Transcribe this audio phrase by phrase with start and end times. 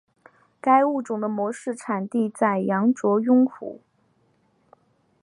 [0.59, 3.81] 该物种的模式产地在羊卓雍湖。